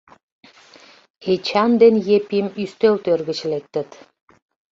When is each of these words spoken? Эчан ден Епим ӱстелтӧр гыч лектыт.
Эчан 1.31 1.71
ден 1.81 1.95
Епим 2.17 2.47
ӱстелтӧр 2.63 3.19
гыч 3.29 3.39
лектыт. 3.51 3.89